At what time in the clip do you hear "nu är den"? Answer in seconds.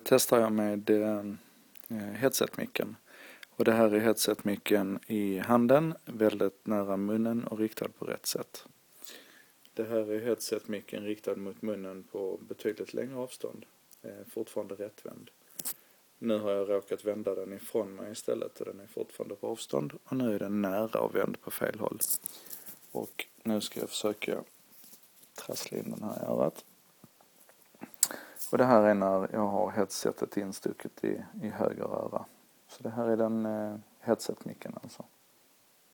20.16-20.62